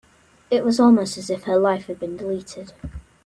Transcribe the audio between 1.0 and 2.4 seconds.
as if her life had been